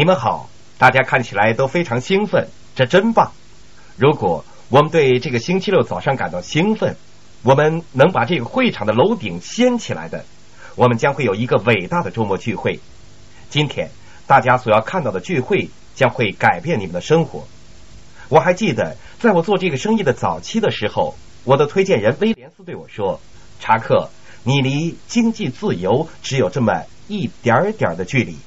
[0.00, 0.48] 你们好，
[0.78, 3.32] 大家看起来都非常兴奋，这真棒！
[3.98, 6.96] 如果我们对这个星期六早上感到兴奋，
[7.42, 10.24] 我们能把这个会场的楼顶掀起来的，
[10.74, 12.80] 我们将会有一个伟大的周末聚会。
[13.50, 13.90] 今天
[14.26, 17.46] 大家所要看到的聚会将会改变你们的生活。
[18.30, 21.14] 我还记得，在我做这个生意的早期的时候，
[21.44, 23.20] 我的推荐人威廉斯对我说
[23.60, 24.08] ：“查克，
[24.44, 28.38] 你离经济自由只有这么一点点的距离。”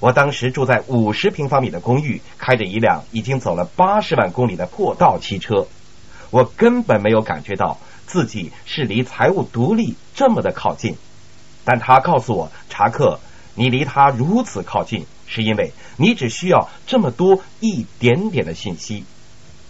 [0.00, 5.66] 我当时住在五十平方米的公寓，开着一辆已经走了八十万公里的破道汽车，
[6.30, 10.96] 我根本没有感觉到自己是离财务独立这么的靠近。
[11.64, 13.20] 但他告诉我，查克，
[13.54, 19.04] 你离他如此靠近，是因为你只需要这么多一点点的信息。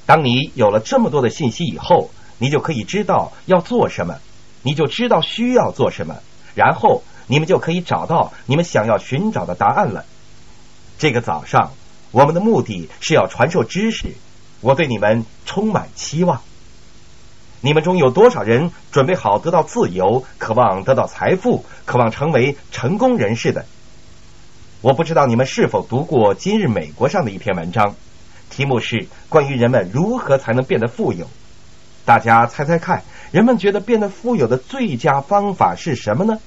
[0.07, 4.19] 当你有了这么多的信息以后，你就可以知道要做什么，
[4.63, 6.19] 你就知道需要做什么，
[6.55, 10.05] 然后你们就可以找到你们想要寻找的答案了。
[11.01, 11.73] 这个早上，
[12.11, 14.13] 我们的目的是要传授知识。
[14.61, 16.43] 我对你们充满期望。
[17.63, 23.65] 你们中有多少人准备好得到自由，渴望得到财富，渴望成为成功人士的？
[24.83, 27.95] 我不知道你们是否读过《今日美国》上的一篇文章，
[28.51, 31.31] 题目是关于人们如何才能变得富有。
[32.05, 36.39] 大家猜猜看，人们觉得变得富有的最佳方法是什么呢？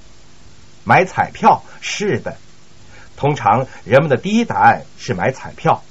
[0.83, 1.63] 买彩票？
[1.81, 2.37] 是的。
[3.15, 5.83] 通常人们的第一答案是买彩票。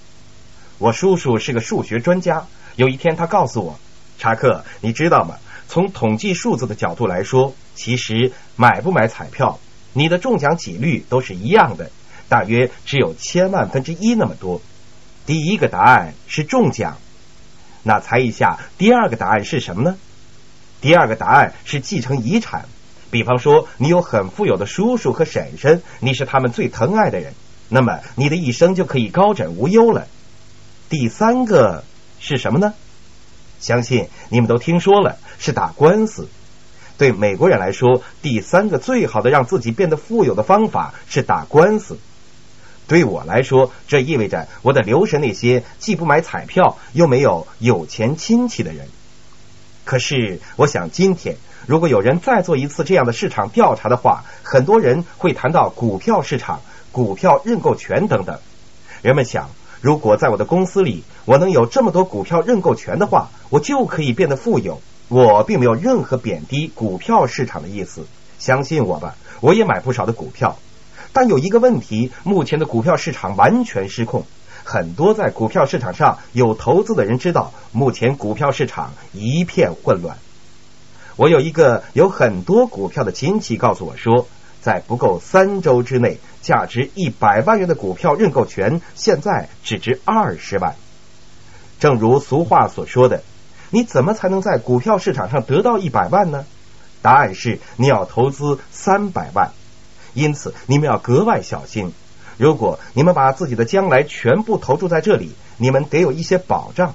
[0.79, 2.47] 我叔叔是个数学专家。
[2.77, 3.79] 有一天，他告诉我
[4.19, 5.37] ：“查克，你知道吗？
[5.69, 9.59] 从统计数字的角度来说，其实买不买彩票，
[9.93, 11.91] 你的中奖几率都是一样的，
[12.29, 14.61] 大约只有千万分之一那么多。
[15.27, 16.97] 第一个答案是中奖。
[17.83, 19.97] 那猜一下，第二个答案是什么呢？
[20.81, 22.65] 第二个答案是继承遗产。”
[23.13, 27.35] 比方说，你有很富有的叔叔和婶婶，你是他们最疼爱的人，
[27.69, 30.09] 那么你的一生就可以高枕无忧了。
[30.89, 31.85] 第三个
[32.21, 32.73] 是什么呢？
[33.61, 36.27] 相信你们都听说了，是打官司。
[36.97, 41.99] 对美国人来说，第三个最好的让自己变得富有的方法是打官司。
[42.89, 48.89] 对我来说，这意味着我得留神那些既不买彩票又没有有钱亲戚的人。
[49.85, 51.37] 可是，我想今天。
[51.67, 58.39] 如果有人再做一次这样的市场调查的话，很多人会谈到股票市场、股票认购权等等。
[59.01, 59.49] 人们想，
[59.81, 64.81] 如果在我的公司里我能有这么多股票认购权的话，我就可以变得富有。
[65.09, 68.07] 我并没有任何贬低股票市场的意思，
[68.39, 70.57] 相信我吧，我也买不少的股票。
[71.13, 74.25] 但有一个问题，目前的股票市场完全失控。
[74.65, 80.17] 很多在股票市场上有投资的人知道，目前股票市场一片混乱。
[81.17, 84.27] 我有一个有很多股票的亲戚告诉我说，
[84.61, 90.75] 在不够三周之内，价值一百万元的股票认购权现在只值二十万。
[91.79, 93.23] 正如俗话所说的，
[93.71, 96.47] 你怎么才能在股票市场上得到一百万呢？
[97.03, 99.51] 答案是你要投资三百万。
[100.15, 101.93] 因此，你们要格外小心。
[102.39, 106.95] 如果你们把自己的将来全部投注在这里，你们得有一些保障。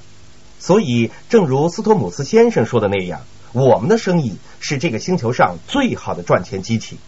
[0.59, 3.21] 所以，正如斯托姆斯先生说的那样。
[3.57, 6.99] 我们的生意是这个星球上最好的赚钱机器，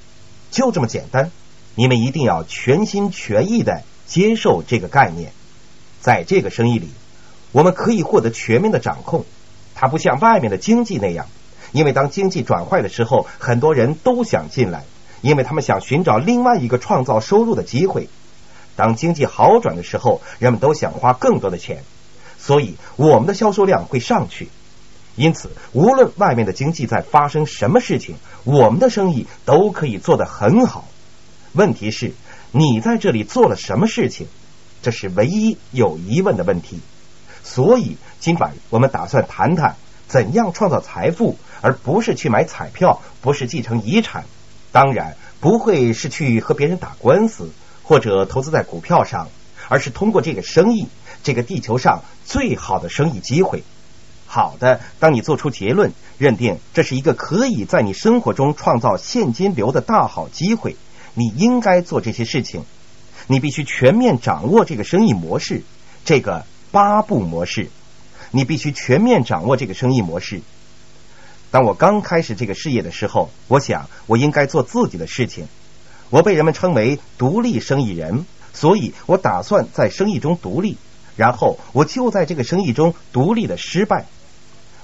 [0.50, 1.30] 就这么简单。
[1.76, 5.32] 你们一定要全心全意的接受这个概念。
[6.02, 6.88] 在这个生意里，
[7.52, 9.26] 我们可以获得全面的掌控。
[9.76, 11.28] 它不像外面的经济那样，
[11.72, 14.86] 因为当经济转坏的时候，很多人都想进来，
[15.22, 18.10] 因为他们想寻找另外一个创造收入的机会。
[18.76, 21.84] 当经济好转的时候，人们都想花更多的钱，
[22.40, 24.50] 所以我们的销售量会上去。
[25.20, 28.16] 因此，无论外面的经济在发生什么事情，
[28.46, 30.88] 我们的生意都可以做得很好。
[31.52, 32.14] 问题是，
[32.54, 34.28] 你在这里做了什么事情？
[34.82, 36.80] 这是唯一有疑问的问题。
[37.44, 39.76] 所以，今晚我们打算谈谈
[40.08, 44.24] 怎样创造财富，而不是去买彩票，不是继承遗产，
[44.72, 47.52] 当然不会是去和别人打官司
[47.84, 49.28] 或者投资在股票上，
[49.68, 50.88] 而是通过这个生意，
[51.24, 53.66] 这个地球上最好的生意机会。
[54.32, 60.76] 好的，当你做出结论，认定这是一个可以在你生活中创造现金流的大好机会，
[61.16, 62.64] 你应该做这些事情。
[63.26, 65.64] 你必须全面掌握这个生意模式，
[66.06, 67.72] 这个八步模式。
[68.30, 70.42] 你必须全面掌握这个生意模式。
[71.50, 75.48] 当我刚开始这个事业的时候，我想我应该做自己的事情。
[76.12, 80.78] 我被人们称为独立生意人，所以我打算在生意中独立。
[81.16, 84.06] 然后我就在这个生意中独立的失败。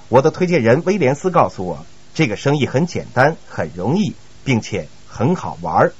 [0.08, 4.14] 我的推荐人威廉斯告诉我，这个生意很简单，很容易，
[4.44, 5.92] 并且很好玩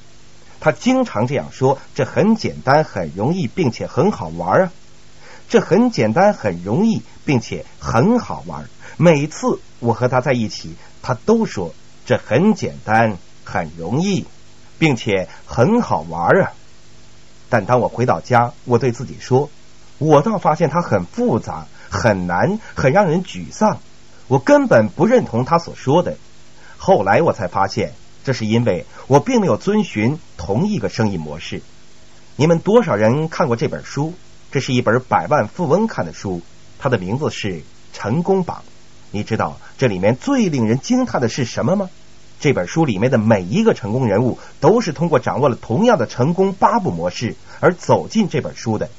[0.60, 4.72] 他经常这样说：“这很简单，很容易，并且很好玩啊！
[5.48, 8.68] 这很简单，很容易，并且很好玩。
[8.96, 11.74] 每次我和他在一起，他都说
[12.04, 14.24] 这很简单，很容易，
[14.78, 16.52] 并且很好玩啊！
[17.48, 19.50] 但当我回到家，我对自己说，
[19.98, 23.78] 我倒发现它很复杂，很难，很让人沮丧。
[24.28, 26.16] 我根本不认同他所说的。
[26.76, 27.92] 后来我才发现。”
[28.26, 31.62] 这是因为我并没有遵循同一个生意模式。
[32.34, 34.14] 你们多少人看过这本书？
[34.50, 36.42] 这是一本百万富翁看的书，
[36.80, 37.48] 它的名字是
[37.92, 38.64] 《成功榜》。
[39.12, 41.88] 你知道这里面最令人惊叹的是什么吗？
[42.40, 48.90] 这本书里面的每一个成功人物都是通过掌握了同样的成功八步模式而走进这本书的。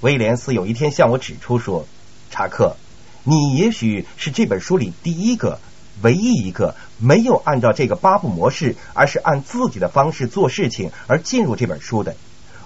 [0.00, 1.86] 威廉斯有一天向我指出说
[2.32, 2.76] ：“查克，
[3.24, 5.58] 你也许是这本书里第一个。”
[6.02, 12.16] 唯一一个没有按照这个八步模式，而是按自己的方式做事情而进入这本书的，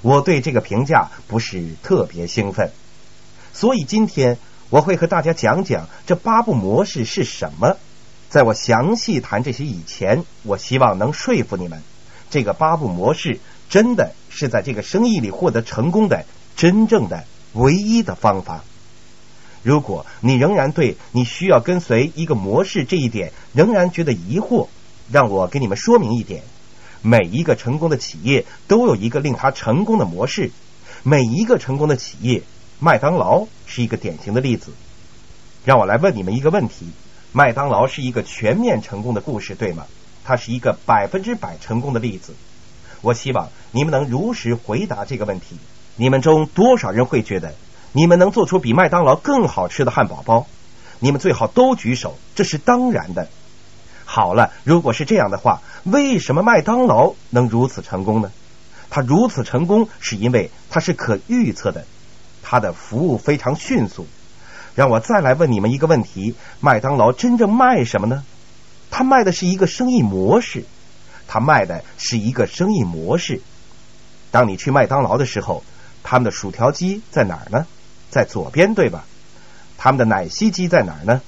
[0.01, 2.73] 我对这个评价不是特别兴奋。
[3.53, 4.39] 所以今天
[4.71, 7.77] 我会和大家讲讲这八步模式是什么。
[8.31, 11.83] 在我详细谈这些以前，我希望能说服你们，
[12.31, 16.25] 这个八步模式真的是在这个生意里获得成功的
[16.57, 18.65] 真正的唯一的方法。
[19.69, 24.69] 如果你仍然对你需要跟随一个模式这一点仍然觉得疑惑，
[25.13, 26.43] 让我给你们说明一点：
[27.03, 30.53] 每一个成功的企业都有一个令它成功的模式。
[31.03, 32.45] 每一个成功的企业，
[32.79, 34.73] 麦当劳是一个典型的例子。
[35.67, 36.87] 让我来问你们一个问题：
[37.33, 39.85] 麦当劳是一个全面成功的故事，对吗？
[40.25, 42.35] 它是一个百分之百成功的例子。
[43.03, 45.59] 我希望你们能如实回答这个问题。
[45.97, 47.53] 你们中多少人会觉得？
[47.93, 50.47] 你们能做出比麦当劳更好吃的汉堡包？
[51.01, 53.29] 你们最好都举手，这是当然的。
[54.05, 58.31] 好了，如果是这样的话，为什么麦当劳能如此成功呢？
[58.91, 61.85] 它如此成功是因为它是可预测的，
[62.43, 64.07] 它的服务非常迅速。
[64.75, 68.25] 让我再来问你们一个问题：麦当劳真正卖什么呢？
[68.91, 70.65] 它卖的是一个生意模式，
[71.27, 73.43] 它卖的是一个生意模式。
[74.31, 75.63] 当你去麦当劳的时候，
[76.03, 77.67] 他们的薯条机在哪儿呢？
[78.11, 79.05] 在左边对吧？
[79.77, 81.21] 他们的奶昔机在哪儿呢？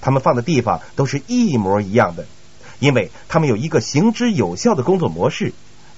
[0.00, 2.24] 他们放的地方都是一模一样的，
[2.78, 5.52] 因为他们有一个行之有效的工作模式。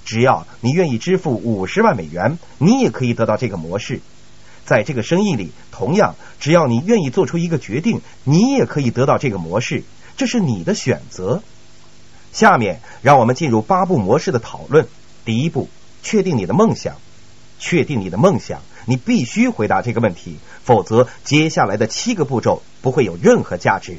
[0.05, 4.00] 只要你愿意支付五十万美元，你也可以得到这个模式。
[4.64, 9.85] 在这个生意里，同样，只要你愿意做出一个决定，你也可以得到这个模式。
[10.17, 11.43] 这是你的选择。
[12.32, 14.88] 下面让我们进入八步模式的讨论。
[15.25, 15.69] 第一步，
[16.02, 16.96] 确定你的梦想。
[17.61, 18.62] 确定你的梦想。
[18.87, 23.99] 你必须回答这个问题，否则接下来的七个步骤不会有任何价值。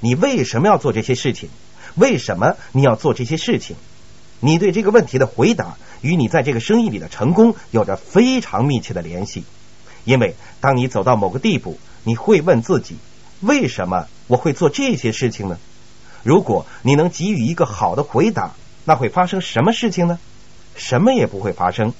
[0.00, 1.48] 你为什么要做这些事情？
[1.94, 3.76] 为什么你要做这些事情？
[4.40, 9.44] 你对这个问题的回答与你在这个生意里的成功有着非常密切的联系。
[10.04, 12.96] 因为当你走到某个地步，你会问自己：
[13.40, 15.58] 为什么我会做这些事情呢？
[16.22, 18.54] 如果你能给予一个好的回答，
[18.84, 20.18] 那会发生什么事情呢？
[20.76, 21.92] 什么也不会发生。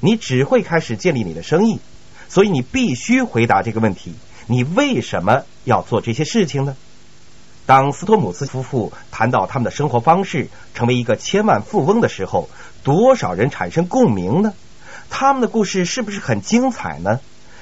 [0.00, 1.80] 你只会开始建立你的生意，
[2.28, 4.14] 所以你必须回答这个问题：
[4.46, 6.76] 你为什么要做这些事情呢？
[7.66, 12.48] 当斯托姆斯夫妇谈到他们的生活方式，成为一个千万富翁的时候，
[12.82, 14.54] 多少人产生共鸣呢？
[15.10, 17.20] 他们的故事是不是很精彩呢？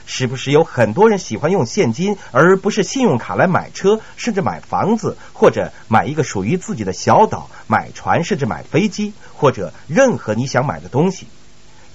[0.08, 11.26] 是不是有很多人喜欢用现金而不是信用卡来买车，甚至买房子，或者买一个属于自己的小岛，买船，甚至买飞机，或者任何你想买的东西？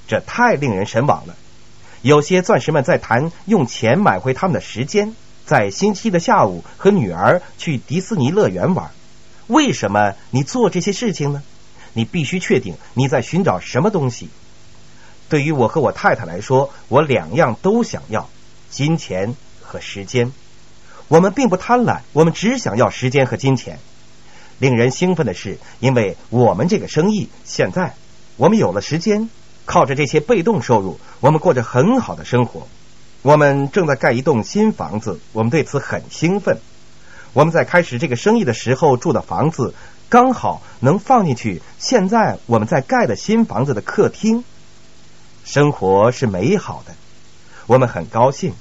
[0.08, 1.36] 这太令人神往了。
[2.02, 5.14] 有些钻石们在谈用钱买回他们的时间，
[5.46, 8.90] 在星期的下午和女儿去迪士尼乐园玩。
[9.48, 11.44] 为什么你做这些事情呢？
[11.94, 14.30] 你必须确定你在寻找什么东西。
[15.30, 18.30] 对于我和我太太来说，我两样都想要：
[18.70, 20.32] 金钱和时间。
[21.08, 23.80] 我们并不贪婪，我们只想要时间和金钱。
[24.58, 27.94] 令人兴奋的是，因为我们这个生意现在
[28.38, 29.30] 我们有了时间。
[29.66, 32.68] 靠着这些被动收入，我们过着很好的生活。
[33.22, 36.58] 我们正在盖一栋新房子，我们对此很兴奋。
[37.34, 39.74] 我们在开始这个生意的时候住的房子，
[40.10, 44.44] 刚好能放进去现在我们在盖的新房子的客厅。
[45.44, 46.94] 生活是美好的，
[47.68, 48.54] 我们很高兴。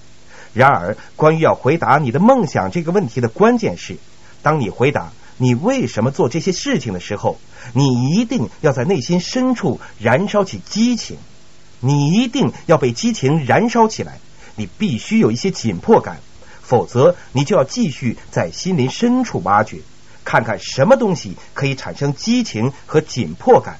[0.52, 3.96] 然而，关于要回答你的梦想这个问题的关键是，
[4.42, 5.10] 当你回答。
[5.42, 7.38] 你为什么做这些事情的时候，
[7.72, 11.16] 你一定要在内心深处燃烧起激情，
[11.80, 14.18] 你一定要被激情燃烧起来。
[14.56, 16.18] 你必须有一些紧迫感，
[16.62, 19.78] 否则你就要继续在心灵深处挖掘，
[20.24, 23.78] 看看什么东西可以产生激情和紧迫感。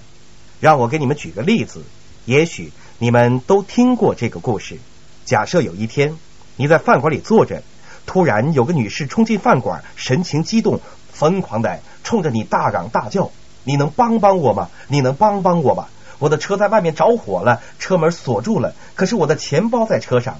[0.61, 1.83] 让我给你们举个例子，
[2.25, 4.79] 也许你们都听过这个故事。
[5.25, 6.17] 假设有一天
[6.57, 7.63] 你在饭馆里坐着，
[8.07, 10.81] 突然有个女士冲进饭馆，神情激动，
[11.13, 13.31] 疯狂的冲着你大嚷大叫
[13.65, 14.69] ：“你能帮帮我吗？
[14.89, 15.87] 你能帮帮我吗？
[16.19, 20.39] 我的车在外面着火了，车门锁住了，可是我的钱包在车上。”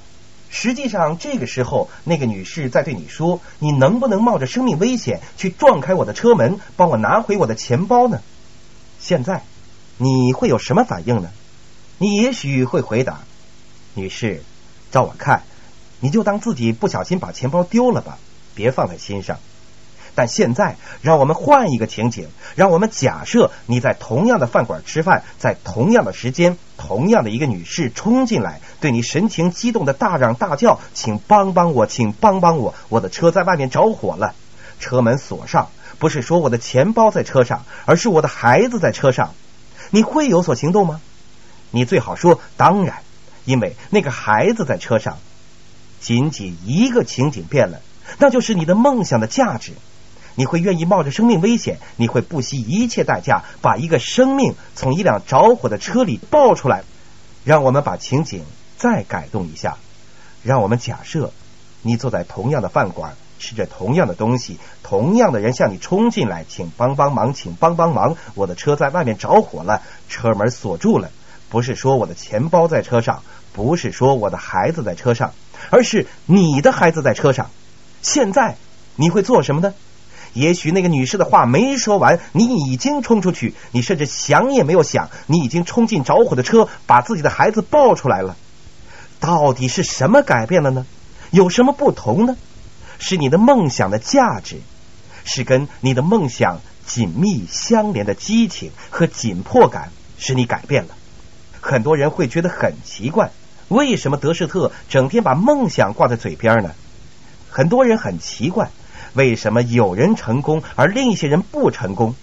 [0.51, 8.21] 实际上，这个时候那个女士在对你说：“你能不能冒着生命危险去撞开我的车门，帮我拿回我的钱包呢？”
[8.99, 9.43] 现在。
[10.03, 11.29] 你会有什么反应呢？
[11.99, 13.21] 你也许会回答
[13.93, 14.43] ：“女士，
[14.91, 15.43] 照我看，
[16.01, 18.17] 你就当自己不小心把钱包丢了吧，
[18.55, 19.37] 别放在心上。”
[20.15, 32.75] 但现在，让我们换一个情景，让我们假设你在同样的饭馆吃饭，在同样的时间，同样的一个女士冲进来，对你神情激动的大嚷大叫：“请帮帮我，请帮帮我！
[32.89, 34.35] 我的车在外面着火了，
[34.79, 39.35] 车门锁上，不是说我的钱包在车上，而是我的孩子在车上。”
[39.91, 41.01] 你会有所行动吗？
[41.71, 42.99] 你最好说当然，
[43.45, 45.19] 因为那个孩子在车上。
[46.01, 47.83] 仅仅一个情景变了，
[48.17, 49.73] 那就是你的梦想的价值。
[50.41, 56.83] 你会愿意冒着生命危险，你会不惜一切代价把一个生命从一辆着火的车里抱出来。
[57.45, 58.43] 让我们把情景
[58.79, 59.77] 再改动一下，
[60.43, 61.31] 让我们假设
[61.83, 63.13] 你坐在同样的饭馆。
[63.39, 68.17] 吃着同样的东西，同样的人向你冲进来，请帮帮忙，请帮帮忙！
[68.35, 71.11] 我的车在外面着火了，车门锁住了。
[71.51, 75.33] 不是说我的钱包在车上，不是说我的孩子在车上，
[75.71, 77.51] 而是你的孩子在车上。
[78.03, 78.57] 现在
[78.97, 79.75] 你会做什么呢？
[80.33, 88.37] 也许那个女士的话没说完，你已经冲出去，你甚至想也没有想，你已经冲进着火的车，把自己的孩子抱出来了。
[89.19, 90.87] 到底是什么改变了呢？
[91.31, 92.37] 有什么不同呢？
[92.99, 94.61] 是你的梦想的价值，
[95.25, 100.91] 是跟你的梦想紧密相连的激情和紧迫感使你改变了。
[101.61, 103.31] 很多人会觉得很奇怪，
[103.69, 106.71] 为什么德士特整天把梦想挂在嘴边呢？
[107.51, 108.71] 很多人很奇怪，
[109.15, 112.15] 为什么有人成功而另一些人不成功？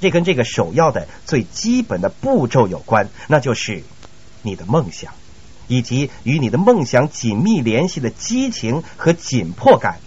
[0.00, 3.82] 这跟这个首要的最基本的步骤有关，那就是
[4.42, 5.14] 你的梦想，
[5.68, 9.98] 以及与你的梦想紧密联系的激情和紧迫感。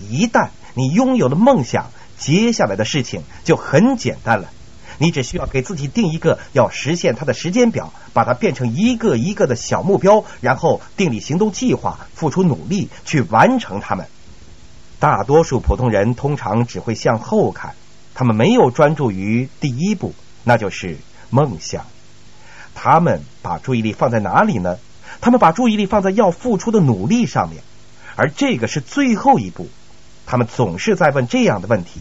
[0.00, 4.50] 一旦你拥有了梦想，接下来的事情就很简单了。
[4.98, 14.06] 你只需要给自己定一个要实现它的时间表，把它变成一个一个的小目标，然后订立行动计划，付出努力去完成它们。
[15.04, 17.74] 大多数普通人通常只会向后看，
[18.14, 20.96] 他们没有专注于第一步，那就是
[21.28, 21.84] 梦想。
[22.74, 24.78] 他们把注意力放在哪里呢？
[25.20, 27.62] 他们把注意力放在要付出的努力上面，
[28.16, 29.68] 而这个是最后一步。
[30.24, 32.00] 他们总是在问这样的问题，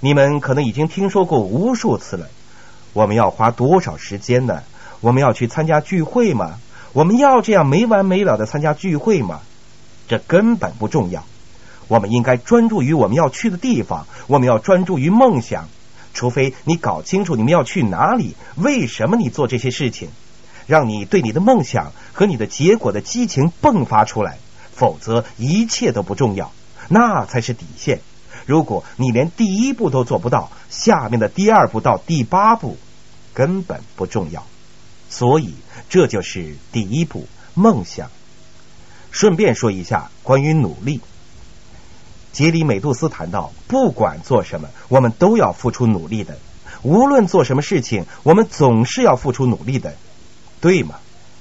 [0.00, 2.26] 你们可能已经听说过无数次了。
[2.92, 4.62] 我们要花多少时间呢？
[5.00, 6.58] 我们要去参加聚会吗？
[6.92, 9.40] 我们要这样没完没了的参加聚会吗？
[10.06, 11.24] 这根本不重要。
[11.92, 15.68] 我们应该专注于我们要去的地方，我们要专注于梦想。
[16.14, 20.08] 除非你搞清楚你们要去哪里，为什么你做这些事情，
[20.66, 24.38] 让你对你的梦想和你的结果的激情迸发出来，
[24.74, 26.50] 否则一切都不重要。
[26.88, 28.00] 那才是底线。
[28.46, 32.78] 如果你连第一步都做不到，下面的第二步到第八步
[33.34, 34.46] 根本不重要。
[35.10, 35.52] 所以，
[35.90, 38.08] 这就是第一步梦想。
[39.10, 41.02] 顺便说一下关于努力，
[42.32, 46.38] 杰里美杜斯谈到，不管做什么，我们都要付出努力的。
[46.82, 49.94] 无论做什么事情，我们总是要付出努力的，
[50.60, 50.96] 对吗？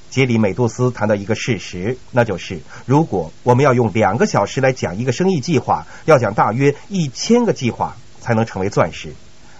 [0.09, 9.15] 杰里美杜斯谈到一个事实，那就是如果我们要用两个小时来讲一个生意计划，要讲大约一千个计划才能成为钻石，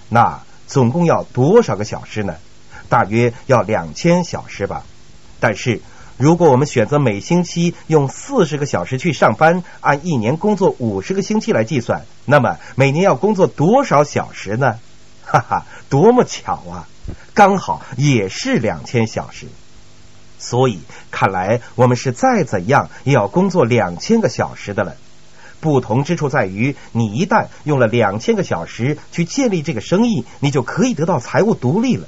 [0.10, 2.36] 那总共要多少个小时呢？
[2.90, 4.84] 大约要两千小时吧。
[5.40, 5.82] 但是
[6.22, 14.78] 如果我们选择每星期用四十个小时去上班，按一年工作五十个星期来计算，那么每年要工作多少小时呢？
[15.26, 16.88] 哈哈，多么巧啊！
[17.34, 19.48] 刚好也是两千小时。
[20.38, 24.98] 所以，看来我们是再怎样也要工作两千个小时的了。
[25.60, 32.08] 不同之处在于，你一旦用了两千个小时去建立这个生意，你就可以得到财务独立了。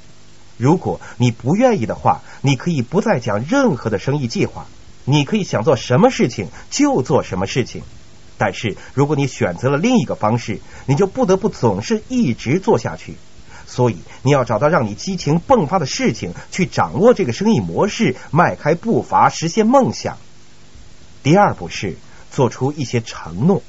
[0.58, 4.66] 如果你不愿意的话，你可以不再讲任何的生意计划，
[5.06, 7.84] 你可以想做什么事情就做什么事情。
[8.38, 13.16] 但是，如果你选择了另一个方式，你就不得不总是一直做下去。
[13.66, 20.18] 所以，你要找到让你激情迸发的事情，去掌握这个生意模式，迈开步伐，实现梦想。
[21.24, 21.96] 第二步是
[22.32, 23.64] 做出一些承诺，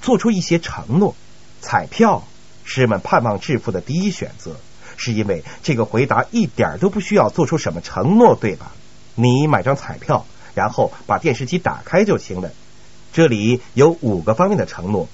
[0.00, 1.14] 做出一些承诺。
[1.60, 2.24] 彩票
[2.64, 4.56] 是人们盼望致富的第一选择，
[4.98, 8.72] 是因为这个回答一点都不需要做出什么承诺，对吧？
[9.14, 12.50] 你买张彩票，然后把电视机打开就行了。
[13.12, 15.08] 这里有五个方面的承诺，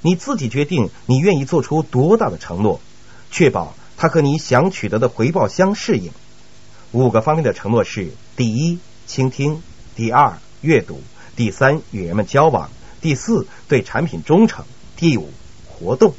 [0.00, 2.80] 你自己决定你愿意做出多大的承诺，
[3.30, 6.12] 确保它和你想取得的回报相适应。
[6.92, 9.60] 五个方面的承诺是：第一，倾听；
[9.94, 10.96] 第二，阅读；
[11.36, 12.68] 第三，与人们交往；
[13.00, 14.64] 第四，对产品忠诚；
[14.96, 15.30] 第五，
[15.68, 16.14] 活动。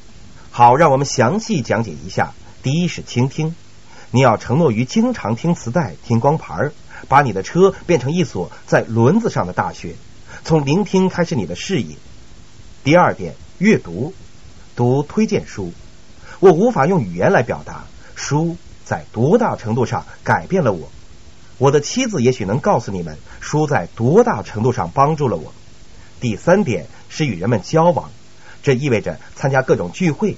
[0.52, 2.34] 好，让我们详细讲解一下。
[2.64, 3.56] 第一是倾听，
[4.12, 6.72] 你要承诺于经常听磁带、听光盘，
[7.08, 9.96] 把你的车变成一所在轮子上的大学，
[10.44, 11.96] 从聆听开始你的事业。
[12.84, 14.14] 第二点，阅读，
[14.76, 15.72] 读推荐书。
[16.40, 17.86] 我无法用语言来表达
[18.16, 20.90] 书在多大程度上改变了我。
[21.58, 25.54] 我的妻子也许能告诉你们，书在多大程度上帮助了我。
[26.20, 28.12] 第三点是与人们交往，
[28.62, 30.38] 这意味着参加各种聚会。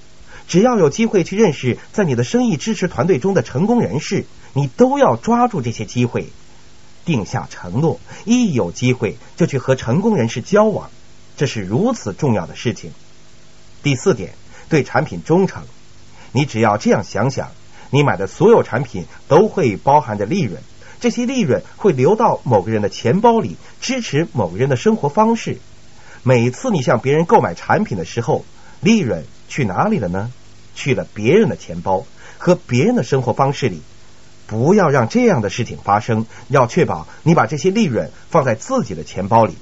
[0.49, 6.29] 只要有机会去认识在你的生意支持团队中的成功人士，你都要抓住这些机会，
[7.05, 10.89] 定下承诺，一有机会就去和成功人士交往，
[11.37, 12.91] 这是如此重要的事情。
[13.83, 14.33] 第四点，
[14.69, 15.61] 对产品忠诚。
[16.31, 17.51] 你只要这样想想，
[17.91, 20.59] 你买的所有产品都会包含着利润，
[20.99, 25.59] 这些利润会流到某个人的钱包里，支持某个人的生活方式。
[26.23, 28.43] 每次你向别人购买产品的时候，
[28.81, 30.31] 利润去哪里了呢？
[30.75, 32.05] 去了别人的钱包
[32.37, 33.81] 和别人的生活方式里，
[34.47, 36.25] 不要让这样的事情发生。
[36.47, 39.57] 要确保你把这些利润放在自己的钱包里。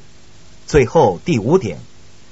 [0.68, 1.80] 最后第五点，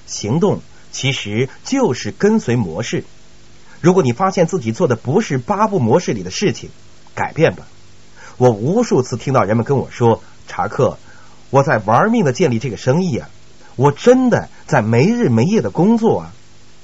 [0.06, 3.06] 行动其实就是跟随模式。
[3.82, 6.70] 如果你发现自己做的不是八步模式里的事情，
[7.16, 7.66] 改变吧。
[8.38, 11.00] 我无数次听到人们跟我说：“查克，
[11.50, 13.30] 我在玩命的建立这个生意啊，
[13.78, 16.34] 我真的在没日没夜的工作啊。”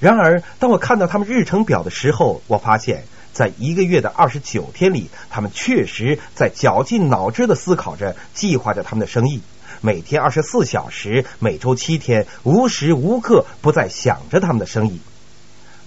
[0.01, 9.41] 然而，当我看到他们日程表的时候，我发现，在一个月的二十九天里，他们确实在绞尽脑汁的思考着、计划着他们的生意。
[9.79, 14.99] 每天二十四小时，每周七天，无时无刻不在想着他们的生意。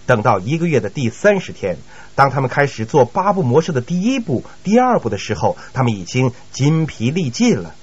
[0.07, 1.77] 等到一个月的第三十天，
[2.15, 7.75] 当他们开始做八步模式的第一步、第二步的时候，他们已经筋疲力尽了。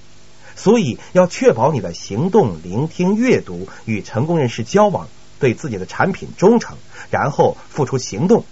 [0.55, 5.09] 所以，要确保你的行动、聆听、阅读、与成功人士交往。
[5.41, 6.77] 对自己的产品忠诚，
[7.09, 8.45] 然后付出行动，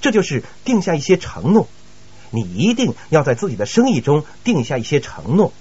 [0.00, 1.68] 这就是定下一些承诺。
[2.30, 5.52] 你一定要在自己的生意中定下一些承诺。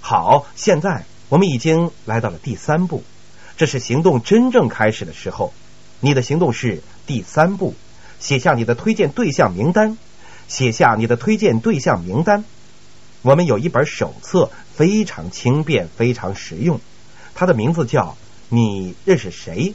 [0.00, 3.04] 好，现在我们已经来到了第三步，
[3.58, 5.52] 这是行动真正开始的时候。
[6.00, 7.74] 你的行动是第三步，
[8.18, 9.98] 写下你的推荐对象名单。
[10.48, 12.44] 写下你的推荐对象名单。
[13.20, 16.80] 我们有一本手册，非常轻便，非常实用。
[17.34, 18.16] 它的名字叫。
[18.54, 19.72] 你认识谁？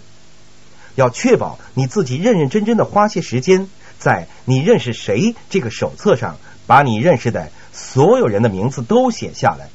[0.97, 9.69] 要确保你自己认认真真的花些时间，在你认识谁这个手册上，把你认识的所有人的名字都写下来。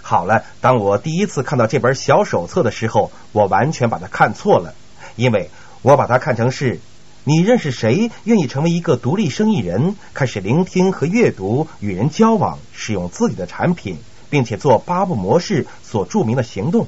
[0.00, 4.74] 好了，当我第一次看到这本小手册的时候，我完全把它看错了，
[5.16, 5.50] 因为
[5.82, 6.78] 我把它看成是
[7.24, 13.98] 你认识谁，愿意成为一个独立生意人，开始聆听和阅读，与人交往，使用自己的产品，
[14.30, 16.86] 并且做八步模式所著名的行动。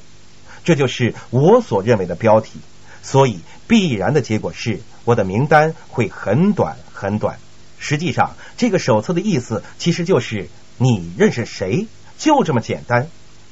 [0.62, 2.60] 这就是我所认为的标题，
[3.02, 7.38] 所以必然的结果是我的名单会很短很短。
[7.78, 11.86] 实际上，这个手册的意思其实就是你认识谁，
[12.16, 13.08] 就这么简单。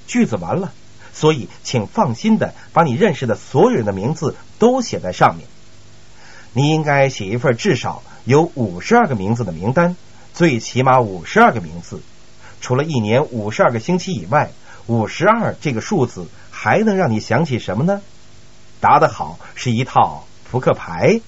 [0.06, 0.72] 句子完了，
[1.12, 5.46] 所以请放心的把你认识的所有人的名字都写在上面。
[6.52, 9.96] 你应该写一份至少有五十二个名字的名单，
[10.32, 12.00] 最起码五十二个名字。
[12.60, 14.50] 除了一年五十二个星期以外，
[14.86, 16.26] 五十二这个数字。
[16.62, 18.02] 还能让你想起什么呢？
[18.80, 21.20] 答得好，是一套扑克牌。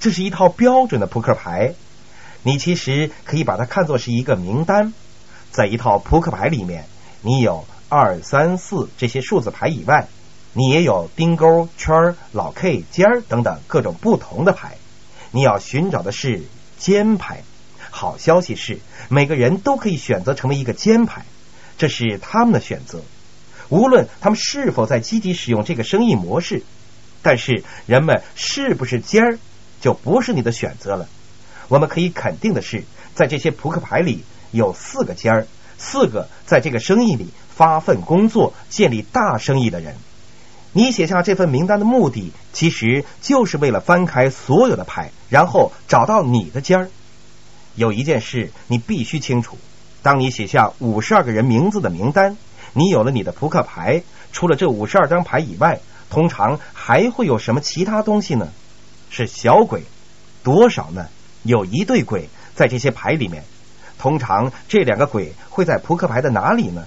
[0.00, 1.74] 这是一套标准的扑克牌。
[2.42, 4.92] 你其实可以把它看作是一个名单。
[5.50, 6.86] 在一套扑克牌里面，
[7.22, 10.08] 你有二三四这些数字牌以外，
[10.52, 14.76] 你也有丁勾、圈、老 K、尖儿等等各种不同的牌。
[15.32, 16.42] 你要寻找的是
[16.78, 17.42] 尖牌。
[17.90, 21.24] 好消息是，每个人都可以选择成为一个尖牌，
[21.76, 23.02] 这是他们的选择。
[23.68, 26.62] 无论他们是否在积极使用这个生意模式，
[27.22, 29.38] 但是人们是不是尖儿
[29.80, 31.08] 就不是你的选择了。
[31.68, 35.46] 我们可以肯定的是，在这些扑克牌里有四个尖儿，
[35.78, 39.94] 四个在这个生意里发奋工作、建立大生意的人。
[40.72, 46.88] 你写下这份名单的目的，其实就是为了翻开所有的牌，然后找到你的尖儿。
[47.74, 49.58] 有一件事你必须清楚：
[50.02, 52.36] 当你写下五十二个人名字的名单。
[52.72, 55.80] 你有了你的扑克牌，除了这五十二张牌以外，
[56.10, 58.48] 通常还会有什么其他东西呢？
[59.08, 59.84] 是小鬼，
[60.42, 61.06] 多少呢？
[61.42, 63.44] 有一对鬼在这些牌里面。
[63.98, 66.86] 通常这两个鬼会在扑克牌的哪里呢？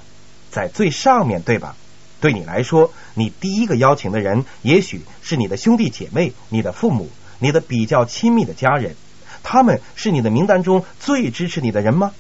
[0.52, 1.76] 在最上面，对吧？
[2.20, 7.10] 对你来说，你第一个邀请的人也许是你的兄弟姐妹、你的父母、
[7.40, 8.96] 你的比较亲密的家人。
[9.44, 12.14] 他们是你的名单中最支持你的人吗？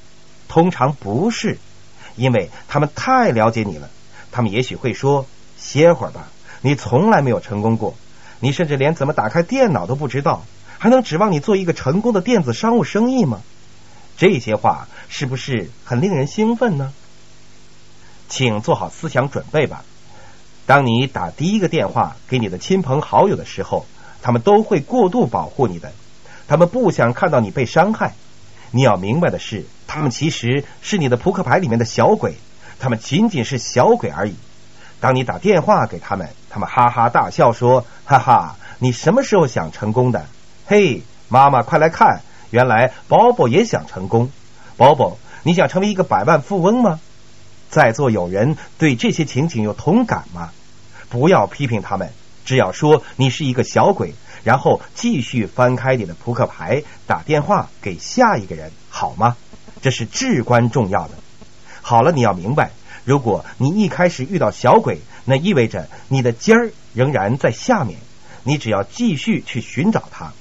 [0.47, 1.57] 通常不是，
[2.15, 3.89] 因为他们太了解你了。
[4.31, 5.25] 他们也许会说
[5.57, 6.27] ：“歇会儿吧，
[6.63, 7.93] 你从来没有成功过，
[8.39, 10.45] 你甚至连怎么打开电脑都不知道，
[10.77, 13.41] 还能指望你做一个成功的电子商务生意吗？”
[14.15, 16.93] 这些话是不是很令人兴奋呢？
[18.29, 19.83] 请做好思想准备吧。
[20.65, 23.85] 当你打第一个电话给你的亲朋好友的时候，
[24.21, 25.91] 他们都会过度保护你的，
[26.47, 28.13] 他们不想看到你被伤害。
[28.71, 32.35] 你要明白的是，他们其实是你的扑克牌里面的小鬼，
[32.79, 34.35] 他们仅仅是小鬼而已。
[34.99, 40.27] 当你打电话给他们，他们哈哈大笑说：“哈哈，你什么时候想成功的？
[40.67, 44.29] 嘿，妈妈，快来看！”原来宝宝也想成功，
[44.77, 46.99] 宝宝，你想成为一个百万富翁吗？
[47.71, 50.51] 在座有人对这些情景有同感吗？
[51.09, 52.11] 不要批评他们，
[52.45, 54.13] 只要说你是一个小鬼，
[54.43, 59.35] 然后继续翻开你的扑克牌，打电话给下一个人，好吗？
[59.81, 61.15] 这是至关重要的。
[61.81, 62.69] 好了，你要明白，
[63.05, 67.99] 如果你一开始遇到小鬼，那意味着你的尖儿仍然在下面，
[68.43, 70.33] 你只要继续去寻找它。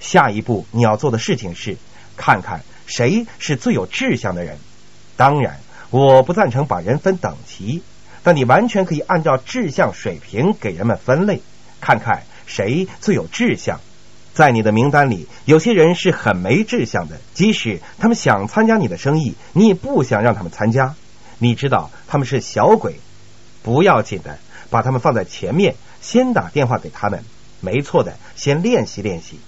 [0.00, 1.76] 下一步你要做的事情是
[2.16, 4.58] 看看谁是最有志向的人。
[5.16, 7.82] 当然，我不赞成把人分等级，
[8.22, 11.42] 但你完全可以按照志向水平给人们分类，
[11.80, 13.80] 看看谁最有志向。
[14.32, 20.94] 在你的名单里，有些人是很没志向的，即使他们想参加你的生意，你也不想让他们参加。
[21.38, 23.00] 你知道他们是小鬼，
[23.62, 24.38] 不要紧的，
[24.70, 27.24] 把他们放在前面，先打电话给他们。
[27.60, 29.38] 没错的，先练习练习。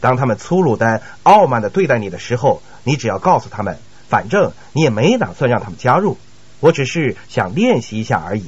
[0.00, 6.18] 当他们粗鲁的、傲慢的对待你的时候，你只要告诉他们，反正你也没打算让他们加入，
[6.60, 8.46] 我只是想练习一下而已。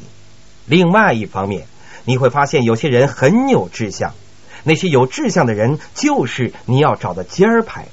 [0.67, 1.67] 另外一方面，
[2.05, 4.15] 你会发现有些人很有志向，
[4.63, 7.89] 那些有志向的人就是你要找的尖儿牌。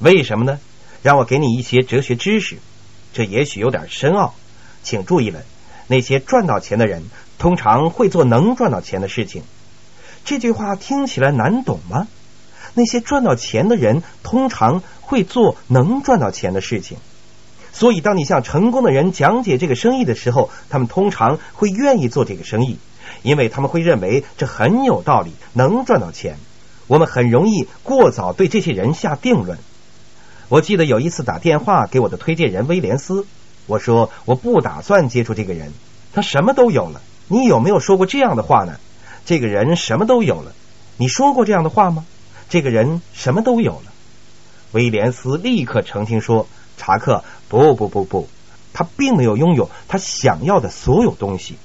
[0.00, 0.58] 为什么呢？
[1.02, 2.58] 让我给你一些哲学知识，
[3.12, 4.34] 这也许有点深奥，
[4.82, 5.40] 请注意了。
[5.86, 7.02] 那些赚到钱的人
[7.38, 9.42] 通常会做能赚到钱的事情。
[10.24, 12.06] 这句话听起来难懂吗？
[12.74, 16.98] 那些赚到钱的人通常会做能赚到钱的事情，
[17.72, 22.78] 所以当你向成功的人讲解这个生意的时候，他们通常会愿意做这个生意，
[23.22, 26.36] 因为他们会认为这很有道理，能赚到钱。
[26.86, 29.58] 我们很容易过早对这些人下定论。
[30.48, 33.26] 我记得有一次打电话给我的推荐人威廉斯，
[33.66, 35.72] 我说我不打算接触这个人，
[36.14, 37.02] 他什么都有了。
[37.26, 38.78] 你有没有说过这样的话呢？
[39.26, 40.52] 这个人什么都有了，
[40.96, 42.06] 你说过这样的话吗？
[42.48, 43.92] 这个人什么都有了，
[44.72, 48.26] 威廉斯立刻澄清说：“查克，不不不不，
[48.72, 51.56] 他并没有拥有他想要的所有东西。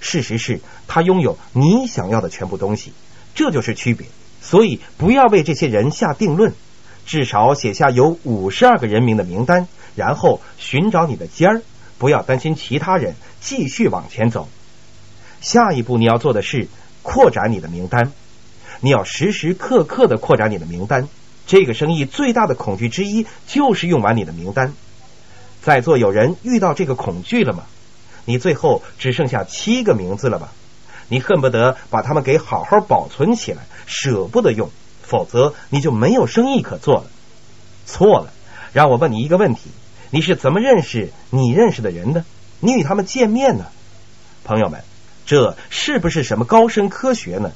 [0.00, 2.92] 事实是他拥有你想要的全部东西，
[3.36, 4.08] 这就是区别。
[4.40, 6.54] 所以不要为这些人下定论，
[7.06, 11.62] 至少写下有五十二个人名的名单，然后寻找你的尖儿。
[11.98, 14.48] 不要担心其他人，继续往前走。
[15.40, 16.68] 下一步你要做的是
[17.02, 18.12] 扩展你的名单。”
[18.84, 21.08] 你要时时刻刻的扩展你的名单。
[21.46, 24.72] 这个生意最大的恐惧之一就是用完你的名单。
[25.62, 27.62] 在座有人遇到这个恐惧了吗？
[28.24, 30.52] 你最后只剩下七个名字了吧？
[31.06, 34.70] 你恨不得把他们给好好保存起来，舍不得用，
[35.12, 37.04] 否则你就没有生意可做了。
[37.84, 38.32] 错了，
[38.72, 39.68] 让我问你一个问题：
[40.08, 42.24] 你是怎么认识你认识的人的？
[42.60, 43.66] 你与他们见面呢？
[44.42, 44.82] 朋友们，
[45.26, 47.52] 这是不是什么高深科学呢？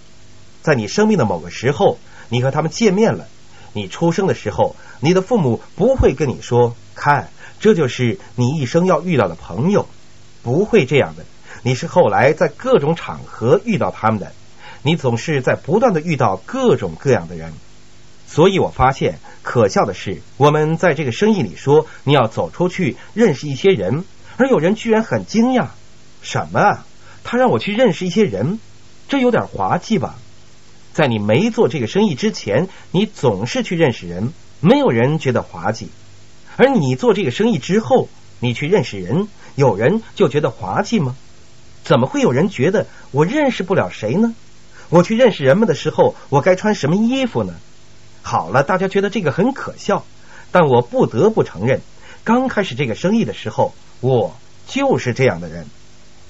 [0.61, 1.97] 在你生命的某个时候，
[2.29, 3.27] 你和他们见面了。
[3.73, 9.87] 你出生的时候，你的父母不会跟你说：“看，这就是你一生要遇到的朋友。”
[10.45, 11.25] 不会这样的。
[11.63, 14.33] 你是后来在各种场合遇到他们的。
[14.87, 17.53] 你总是在不断的遇到各种各样的人。
[18.29, 24.05] 所以我发现，可笑的是，我们在这个生意里说你要走出去认识一些人，
[24.37, 25.71] 而有人居然很惊讶
[26.23, 26.61] ：“什么？
[26.61, 26.87] 啊？
[27.25, 28.61] 他让我去认识一些人？
[29.09, 30.21] 这有点滑稽吧？”
[30.95, 35.89] 在你没做这个生意之前，你总是去认识人，没有人觉得滑稽；
[36.57, 41.17] 而你做这个生意之后，你去认识人，有人就觉得滑稽吗？
[41.83, 44.33] 怎么会有人觉得我认识不了谁呢？
[44.89, 47.55] 我去认识人们的时候，我该穿什么衣服呢？
[48.23, 50.05] 好了，大家觉得这个很可笑，
[50.51, 51.81] 但我不得不承认，
[52.25, 55.67] 刚开始这个生意的时候，我就是这样的人，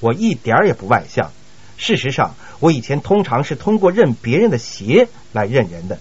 [0.00, 1.32] 我一点也不外向。
[1.78, 5.98] 事实上，我以前通常是通过认别人的鞋来认人的。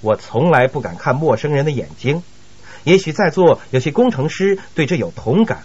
[0.00, 2.22] 我从来不敢看陌生人的眼睛。
[2.84, 5.64] 也许在座有些工程师对这有同感。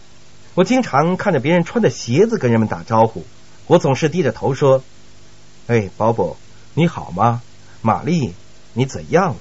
[0.55, 3.23] 我经常看着别人穿的鞋子跟人们打招呼，
[3.67, 4.83] 我总是低着头说
[5.67, 6.35] ：“哎，鲍勃，
[6.73, 7.41] 你好吗？
[7.81, 8.33] 玛丽，
[8.73, 9.37] 你怎样了？”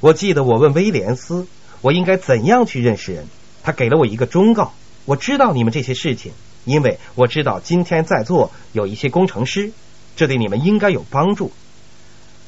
[0.00, 1.48] 我记得我问威廉斯，
[1.80, 3.26] 我应该怎样去认识人？
[3.64, 4.72] 他给了我一个忠告。
[5.04, 6.32] 我知道你们这些事情，
[6.64, 9.72] 因为我知道今天在座有一些工程师，
[10.14, 11.50] 这对你们应该有帮助。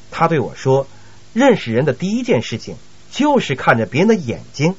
[0.09, 0.87] 他对我说
[1.33, 2.77] ：“认识人的第一件事情
[3.11, 4.75] 就是看着别人的眼睛。”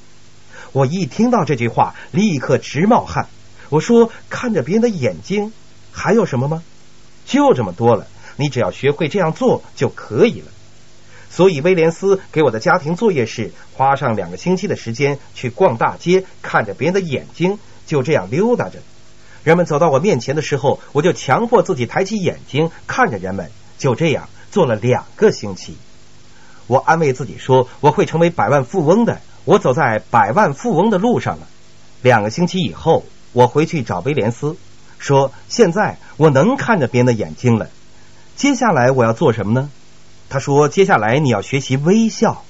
[0.73, 3.29] 我一听到这句话，立刻直冒汗。
[3.69, 5.53] 我说：“看着别人的眼睛，
[5.91, 6.63] 还有什么吗？
[7.27, 8.07] 就这么多了。
[8.37, 10.47] 你只要学会这样做就可以了。”
[11.31, 18.81] 所以，威廉斯给我的家庭作业是花上两个星期的时间去逛大街，看着别人的眼睛，就这样溜达着。
[19.43, 23.51] 人们走到我面前的时候，我就强迫自己抬起眼睛看着人们。
[23.79, 25.77] 就这样做了两个星期。
[26.69, 31.49] 我安慰自己说：“我会成为百万富翁的。”我走在百万富翁的路上了。
[32.01, 34.55] 两个星期以后，我回去找威廉斯，
[35.01, 37.71] 说：“现在我能看着别人的眼睛了。
[38.43, 39.71] 接下来我要做什么呢？”
[40.29, 42.43] 他说：“接下来你要学习微笑。”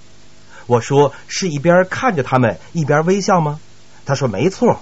[0.66, 3.60] 我说：“是一边看着他们一边微笑吗？”
[4.06, 4.80] 他说：“没错。”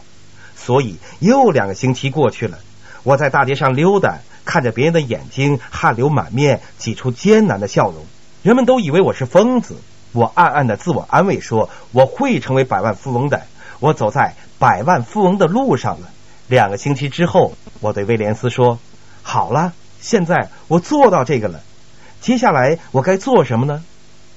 [0.55, 2.61] 所以又两个星期过去了，
[3.03, 8.07] 我在大街上溜达，看着别人的眼睛，汗流满面，挤出艰难的笑容。
[8.45, 9.79] 人们都以为我是疯子。
[10.13, 13.43] 我暗暗的自我安慰说：“我会成为百万富翁的。”
[13.81, 16.07] 我走在百万富翁的路上了。
[16.47, 18.79] 两个星期之后，我对威廉斯说
[19.23, 21.61] ：“好了，现在我做到这个了。
[22.21, 23.85] 接下来我该做什么呢？”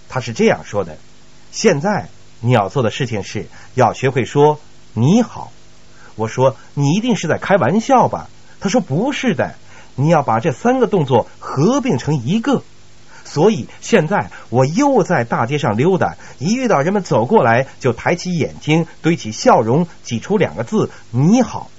[0.10, 0.98] 他是这样说的
[1.52, 4.60] ：“现在你要做的事情是要学会说
[4.94, 5.52] 你好。”
[6.16, 8.30] 我说：“你一定是在开玩笑吧？”
[8.62, 9.56] 他说：“不是的，
[9.96, 12.62] 你要把这三个动作合并成一个。”
[13.26, 21.72] 所以现在我又在大街上溜达，一遇到人们走过来，就抬起眼睛，堆起笑容，挤出两个字：“你好。”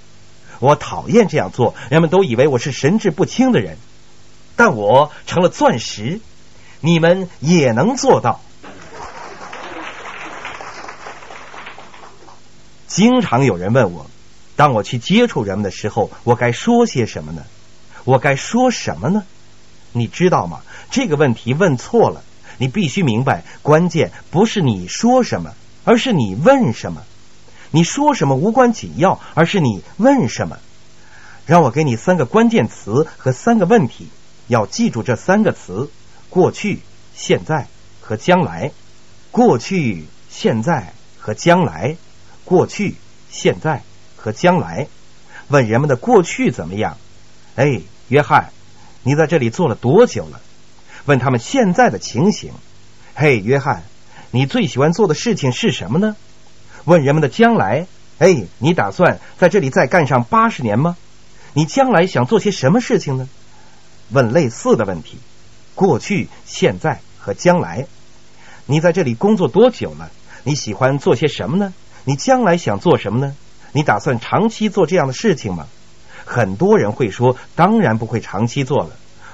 [0.61, 3.77] 我讨厌这样做，人们都以为我是神志不清的人，
[4.57, 6.21] 但我成了钻石，
[6.81, 8.41] 你们也能做到。
[12.87, 14.07] 经常有人问我，
[14.57, 17.43] 当我去接触人们的时候，我该说些什么呢？
[18.05, 19.25] 我该说什么呢？
[19.93, 20.61] 你知道吗？
[20.91, 22.23] 这个问题问错了。
[22.57, 27.03] 你必须明白，关键不是你说什么，而是你问什么。
[27.75, 30.59] 你说什么无关紧要，而是你问什么。
[31.45, 34.07] 让我给你三个关键词和三个问题，
[34.47, 35.91] 要记住这三个词：
[36.31, 36.79] 过去、
[37.17, 37.67] 现在
[38.01, 38.71] 和将来。
[39.33, 41.97] 过去、现在和将来。
[42.45, 42.95] 过去、
[43.29, 43.83] 现在
[44.15, 44.87] 和将来。
[45.49, 46.97] 问人们的过去怎么样？
[47.57, 48.53] 哎，约翰。
[49.03, 50.41] 你在这里做了多久了？
[51.07, 52.53] 问他们现在的情形。
[53.17, 53.83] 嘿，约翰，
[54.31, 56.15] 你最喜欢做的事情是什么呢？
[56.85, 57.87] 问人们的将来。
[58.19, 60.97] 哎，你打算在这里再干上八十年吗？
[61.53, 63.29] 你将来想做些什么事情呢？
[64.11, 65.19] 问类似的问题。
[65.75, 67.87] 过去、现在和将来。
[68.67, 70.11] 你在这里工作多久了？
[70.45, 71.75] 你喜欢做些什么呢？
[72.05, 73.35] 你将来想做什么呢？
[73.73, 75.67] 你打算长期做这样的事情吗？
[76.25, 78.91] 很多人会说：“当然不会长期做了，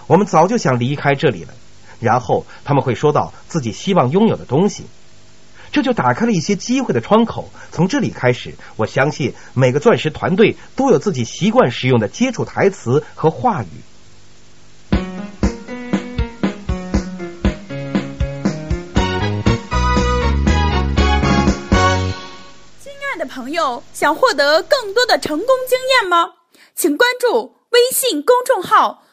[0.07, 1.53] 我们早就想离开这里了。”
[2.01, 4.87] 然后他们会说到自己希望拥有的东西，
[5.73, 7.49] 这就打开了一些机会的窗口。
[7.71, 13.67] 从这里开始，我相信每个钻石团队都有自己习惯使用的接触台词和话语。
[22.81, 26.33] 亲爱的朋友，想获得更多的成功经验吗？
[26.75, 29.05] 请关注微信公众号“